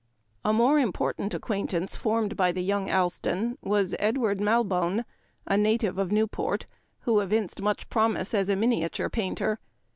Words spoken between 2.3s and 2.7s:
by